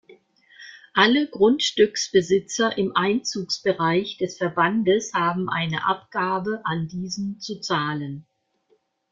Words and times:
Alle 0.95 1.27
Grundstücksbesitzer 1.27 2.75
im 2.75 2.95
Einzugsbereich 2.95 4.17
des 4.17 4.35
Verbandes 4.35 5.13
haben 5.13 5.47
eine 5.47 5.85
Abgabe 5.85 6.59
an 6.63 6.87
diesen 6.87 7.39
zu 7.39 7.59
zahlen. 7.59 8.25